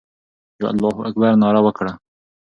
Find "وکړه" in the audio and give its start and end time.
1.65-1.93